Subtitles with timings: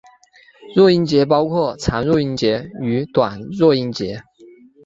[0.75, 4.23] 弱音节包括长弱音节和短弱音节。